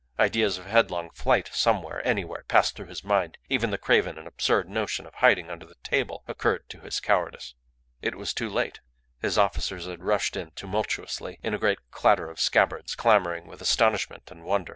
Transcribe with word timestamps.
Ideas 0.17 0.57
of 0.57 0.65
headlong 0.65 1.11
flight 1.11 1.51
somewhere, 1.53 2.01
anywhere, 2.03 2.43
passed 2.47 2.75
through 2.75 2.87
his 2.87 3.03
mind; 3.03 3.37
even 3.49 3.69
the 3.69 3.77
craven 3.77 4.17
and 4.17 4.27
absurd 4.27 4.67
notion 4.67 5.05
of 5.05 5.13
hiding 5.13 5.51
under 5.51 5.67
the 5.67 5.75
table 5.83 6.23
occurred 6.27 6.67
to 6.69 6.79
his 6.79 6.99
cowardice. 6.99 7.53
It 8.01 8.15
was 8.15 8.33
too 8.33 8.49
late; 8.49 8.79
his 9.21 9.37
officers 9.37 9.85
had 9.85 10.01
rushed 10.03 10.35
in 10.35 10.53
tumultuously, 10.55 11.37
in 11.43 11.53
a 11.53 11.59
great 11.59 11.91
clatter 11.91 12.31
of 12.31 12.39
scabbards, 12.39 12.95
clamouring, 12.95 13.45
with 13.45 13.61
astonishment 13.61 14.31
and 14.31 14.43
wonder. 14.43 14.69